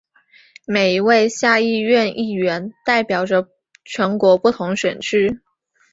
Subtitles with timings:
[0.65, 3.49] 每一位下议院议员代表着
[3.85, 5.41] 全国不同选区。